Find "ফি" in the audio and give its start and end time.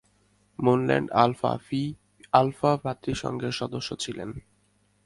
1.67-1.81